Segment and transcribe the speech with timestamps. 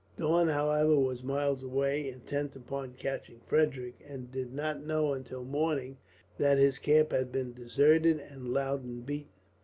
[0.17, 5.97] Daun, however, was miles away, intent upon catching Frederick; and did not know until morning
[6.39, 9.29] that his camp had been deserted, and Loudon beaten.